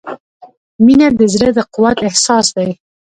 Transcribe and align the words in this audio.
•مینه 0.85 1.07
د 1.19 1.21
زړۀ 1.33 1.49
د 1.57 1.59
قوت 1.73 1.97
احساس 2.07 2.47
دی. 2.57 2.69